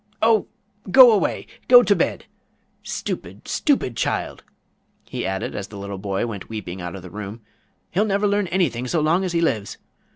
Oh, 0.23 0.47
go 0.89 1.11
away! 1.11 1.45
Go 1.67 1.83
to 1.83 1.95
bed! 1.95 2.25
Stupid, 2.81 3.47
stupid 3.47 3.95
child," 3.95 4.43
he 5.07 5.27
added 5.27 5.53
as 5.53 5.67
the 5.67 5.77
little 5.77 5.99
boy 5.99 6.25
went 6.25 6.49
weeping 6.49 6.81
out 6.81 6.95
of 6.95 7.03
the 7.03 7.11
room, 7.11 7.41
"he'll 7.91 8.03
never 8.05 8.25
learn 8.25 8.47
anything 8.47 8.87
so 8.87 8.99
long 8.99 9.23
as 9.23 9.33
he 9.33 9.41
lives. 9.41 9.77